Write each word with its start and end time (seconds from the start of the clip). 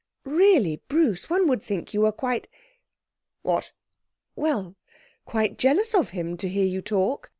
'Really, 0.23 0.81
Bruce, 0.87 1.29
one 1.29 1.47
would 1.47 1.61
think 1.61 1.93
you 1.93 2.01
were 2.01 2.11
quite' 2.11 2.47
'What?' 3.43 3.71
'Well, 4.35 4.75
quite 5.25 5.59
jealous 5.59 5.93
of 5.93 6.09
him, 6.09 6.37
to 6.37 6.49
hear 6.49 6.65
you 6.65 6.81
talk. 6.81 7.29